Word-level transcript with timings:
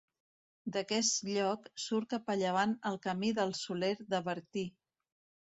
D'aquest 0.77 1.27
lloc 1.33 1.67
surt 1.83 2.15
cap 2.15 2.33
a 2.35 2.37
llevant 2.41 2.73
el 2.93 2.99
Camí 3.05 3.31
del 3.43 3.55
Soler 3.61 3.93
de 4.17 4.25
Bertí. 4.33 4.67